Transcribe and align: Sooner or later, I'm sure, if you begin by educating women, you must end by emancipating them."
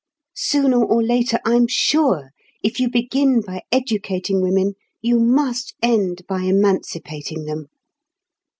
Sooner 0.33 0.83
or 0.83 1.03
later, 1.03 1.37
I'm 1.45 1.67
sure, 1.67 2.31
if 2.63 2.79
you 2.79 2.89
begin 2.89 3.39
by 3.41 3.61
educating 3.71 4.41
women, 4.41 4.73
you 4.99 5.19
must 5.19 5.75
end 5.83 6.25
by 6.27 6.39
emancipating 6.41 7.45
them." 7.45 7.67